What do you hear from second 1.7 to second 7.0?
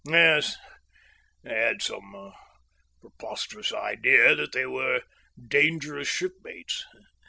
some preposterous idea that they were dangerous shipmates.